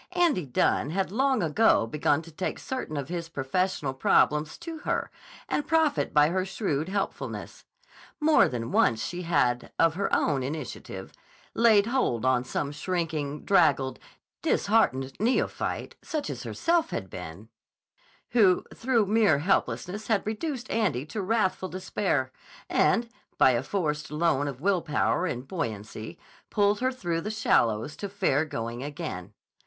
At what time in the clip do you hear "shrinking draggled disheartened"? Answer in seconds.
12.71-15.13